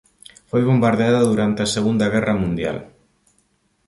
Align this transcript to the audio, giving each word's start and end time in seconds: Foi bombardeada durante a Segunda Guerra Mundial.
Foi 0.49 0.61
bombardeada 0.69 1.27
durante 1.31 1.59
a 1.61 1.71
Segunda 1.75 2.05
Guerra 2.13 2.35
Mundial. 2.43 2.77